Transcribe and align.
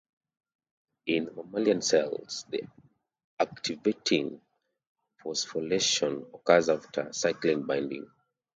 In 1.05 1.29
mammalian 1.35 1.83
cells, 1.83 2.47
the 2.49 2.63
activating 3.39 4.41
phosphorylation 5.23 6.33
occurs 6.33 6.69
after 6.69 7.03
cyclin 7.13 7.67
binding. 7.67 8.09